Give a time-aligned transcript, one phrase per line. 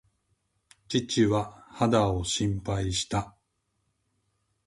[0.87, 3.35] 父は肌を心配した。